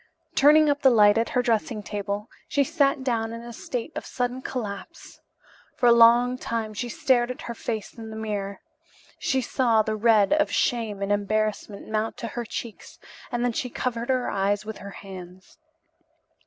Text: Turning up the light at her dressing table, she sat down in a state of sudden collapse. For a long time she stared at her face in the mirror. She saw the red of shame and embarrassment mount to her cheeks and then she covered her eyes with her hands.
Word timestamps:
Turning 0.33 0.67
up 0.67 0.81
the 0.81 0.89
light 0.89 1.15
at 1.15 1.29
her 1.29 1.43
dressing 1.43 1.83
table, 1.83 2.27
she 2.47 2.63
sat 2.63 3.03
down 3.03 3.31
in 3.31 3.43
a 3.43 3.53
state 3.53 3.91
of 3.95 4.03
sudden 4.03 4.41
collapse. 4.41 5.19
For 5.77 5.85
a 5.85 5.91
long 5.91 6.39
time 6.39 6.73
she 6.73 6.89
stared 6.89 7.29
at 7.29 7.43
her 7.43 7.53
face 7.53 7.93
in 7.93 8.09
the 8.09 8.15
mirror. 8.15 8.61
She 9.19 9.41
saw 9.43 9.83
the 9.83 9.95
red 9.95 10.33
of 10.33 10.49
shame 10.49 11.03
and 11.03 11.11
embarrassment 11.11 11.87
mount 11.87 12.17
to 12.17 12.29
her 12.29 12.45
cheeks 12.45 12.97
and 13.31 13.45
then 13.45 13.53
she 13.53 13.69
covered 13.69 14.09
her 14.09 14.31
eyes 14.31 14.65
with 14.65 14.79
her 14.79 14.89
hands. 15.05 15.59